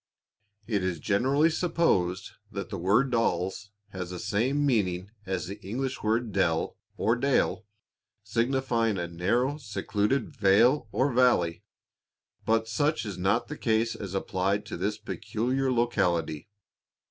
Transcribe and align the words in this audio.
It 0.65 0.83
is 0.83 0.97
generally 0.97 1.51
supposed 1.51 2.31
that 2.51 2.71
the 2.71 2.77
word 2.79 3.11
"Dalles" 3.11 3.69
has 3.91 4.09
the 4.09 4.17
same 4.17 4.65
meaning 4.65 5.11
as 5.27 5.45
the 5.45 5.61
English 5.63 6.01
word 6.01 6.31
"Dell" 6.31 6.75
or 6.97 7.15
"Dale" 7.15 7.67
signifying 8.23 8.97
a 8.97 9.07
narrow 9.07 9.57
secluded 9.59 10.35
vale 10.35 10.87
or 10.91 11.13
valley, 11.13 11.61
but 12.47 12.67
such 12.67 13.05
is 13.05 13.19
not 13.19 13.47
the 13.47 13.55
case 13.59 13.93
as 13.93 14.15
applied 14.15 14.65
to 14.65 14.75
this 14.75 14.97
peculiar 14.97 15.71
locality. 15.71 16.49